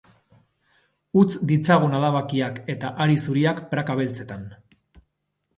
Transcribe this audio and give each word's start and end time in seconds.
Utz 1.23 1.27
ditzagun 1.51 1.93
adabakiak 1.99 2.57
eta 2.75 2.91
hari 3.05 3.21
zuriak 3.27 3.63
praka 3.75 3.99
beltzetan. 4.01 4.49